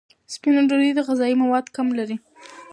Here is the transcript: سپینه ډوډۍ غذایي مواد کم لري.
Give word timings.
سپینه 0.33 0.61
ډوډۍ 0.69 0.89
غذایي 1.07 1.35
مواد 1.41 1.65
کم 1.75 1.87
لري. 1.99 2.17